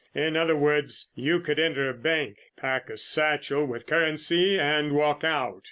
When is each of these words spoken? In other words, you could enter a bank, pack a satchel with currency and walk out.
In 0.15 0.35
other 0.35 0.55
words, 0.55 1.11
you 1.13 1.39
could 1.39 1.59
enter 1.59 1.87
a 1.87 1.93
bank, 1.93 2.35
pack 2.57 2.89
a 2.89 2.97
satchel 2.97 3.67
with 3.67 3.85
currency 3.85 4.57
and 4.59 4.93
walk 4.93 5.23
out. 5.23 5.59